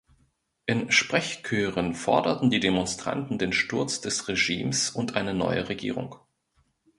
[0.65, 6.15] In Sprechchören forderten die Demonstranten den "Sturz des Regimes" und eine neue Regierung.